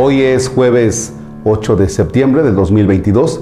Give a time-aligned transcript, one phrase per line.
[0.00, 1.12] Hoy es jueves
[1.42, 3.40] 8 de septiembre del 2022.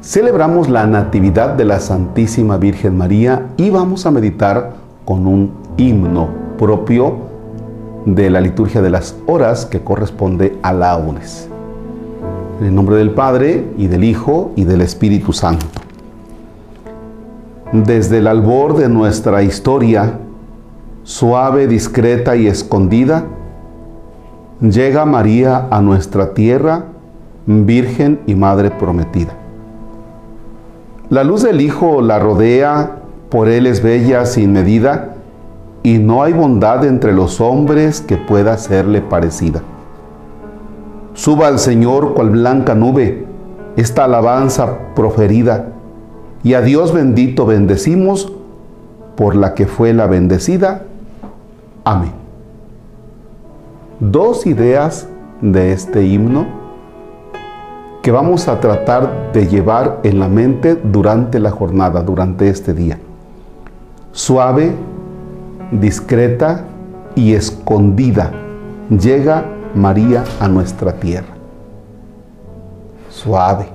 [0.00, 4.74] Celebramos la Natividad de la Santísima Virgen María y vamos a meditar
[5.04, 7.16] con un himno propio
[8.06, 11.48] de la liturgia de las horas que corresponde a laudes.
[12.60, 15.66] En el nombre del Padre y del Hijo y del Espíritu Santo.
[17.72, 20.20] Desde el albor de nuestra historia,
[21.02, 23.24] suave, discreta y escondida,
[24.62, 26.84] llega María a nuestra tierra,
[27.46, 29.34] Virgen y Madre prometida.
[31.10, 32.98] La luz del Hijo la rodea,
[33.28, 35.16] por Él es bella sin medida,
[35.82, 39.62] y no hay bondad entre los hombres que pueda serle parecida.
[41.14, 43.26] Suba al Señor cual blanca nube
[43.76, 45.70] esta alabanza proferida,
[46.44, 48.32] y a Dios bendito bendecimos
[49.16, 50.82] por la que fue la bendecida.
[51.84, 52.21] Amén.
[54.02, 55.06] Dos ideas
[55.40, 56.44] de este himno
[58.02, 62.98] que vamos a tratar de llevar en la mente durante la jornada, durante este día.
[64.10, 64.72] Suave,
[65.70, 66.64] discreta
[67.14, 68.32] y escondida
[68.90, 71.34] llega María a nuestra tierra.
[73.08, 73.66] Suave,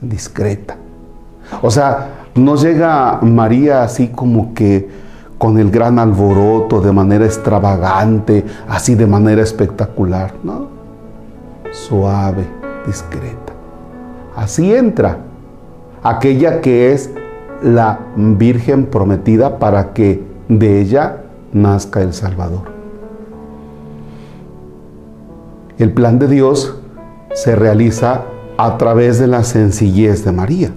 [0.00, 0.76] discreta.
[1.62, 5.05] O sea, no llega María así como que
[5.38, 10.68] con el gran alboroto, de manera extravagante, así de manera espectacular, ¿no?
[11.72, 12.46] Suave,
[12.86, 13.52] discreta.
[14.34, 15.18] Así entra
[16.02, 17.10] aquella que es
[17.62, 22.76] la Virgen prometida para que de ella nazca el Salvador.
[25.78, 26.78] El plan de Dios
[27.34, 28.22] se realiza
[28.56, 30.70] a través de la sencillez de María.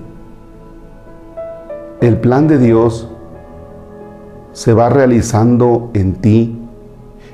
[2.01, 3.09] El plan de Dios
[4.59, 6.59] se va realizando en ti,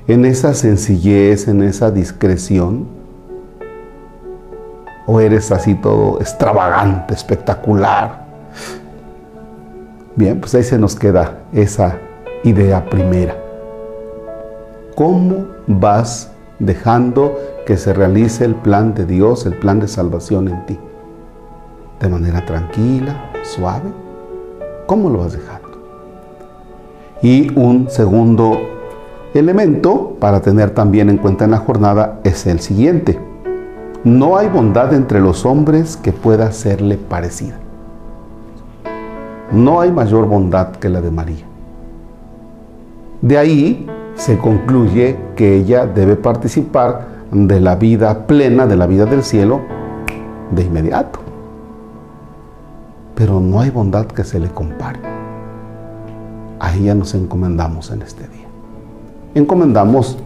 [0.07, 2.85] en esa sencillez, en esa discreción?
[5.07, 8.27] ¿O eres así todo extravagante, espectacular?
[10.15, 11.97] Bien, pues ahí se nos queda esa
[12.43, 13.35] idea primera.
[14.93, 20.63] ¿Cómo vas dejando que se realice el plan de Dios, el plan de salvación en
[20.67, 20.79] ti?
[21.99, 23.91] ¿De manera tranquila, suave?
[24.85, 25.64] ¿Cómo lo vas dejando?
[27.21, 28.59] Y un segundo
[29.33, 33.19] elemento para tener también en cuenta en la jornada es el siguiente.
[34.03, 37.57] No hay bondad entre los hombres que pueda serle parecida.
[39.51, 41.45] No hay mayor bondad que la de María.
[43.21, 49.05] De ahí se concluye que ella debe participar de la vida plena, de la vida
[49.05, 49.61] del cielo,
[50.51, 51.19] de inmediato.
[53.15, 55.14] Pero no hay bondad que se le compare
[56.59, 58.45] a ella nos encomendamos en este día.
[59.33, 60.17] Encomendamos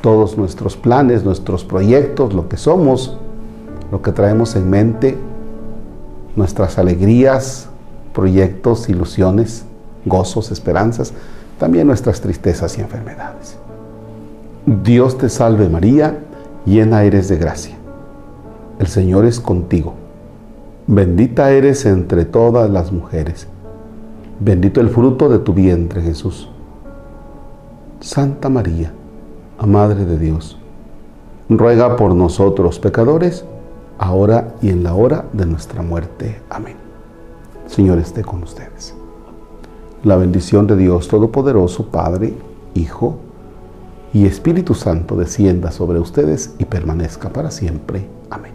[0.00, 3.16] todos nuestros planes, nuestros proyectos, lo que somos,
[3.90, 5.16] lo que traemos en mente,
[6.34, 7.68] nuestras alegrías,
[8.12, 9.64] proyectos, ilusiones,
[10.04, 11.12] gozos, esperanzas,
[11.58, 13.56] también nuestras tristezas y enfermedades.
[14.66, 16.18] Dios te salve María,
[16.64, 17.76] llena eres de gracia.
[18.78, 19.94] El Señor es contigo.
[20.86, 23.46] Bendita eres entre todas las mujeres
[24.44, 26.48] Bendito el fruto de tu vientre, Jesús.
[28.00, 28.92] Santa María,
[29.64, 30.58] Madre de Dios,
[31.48, 33.44] ruega por nosotros pecadores,
[33.98, 36.42] ahora y en la hora de nuestra muerte.
[36.50, 36.74] Amén.
[37.66, 38.96] Señor esté con ustedes.
[40.02, 42.34] La bendición de Dios Todopoderoso, Padre,
[42.74, 43.18] Hijo
[44.12, 48.08] y Espíritu Santo descienda sobre ustedes y permanezca para siempre.
[48.28, 48.54] Amén.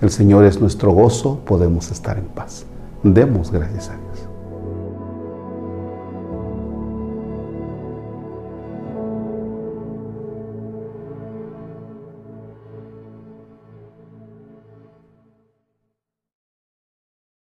[0.00, 2.64] El Señor es nuestro gozo, podemos estar en paz.
[3.02, 4.31] Demos gracias a Dios.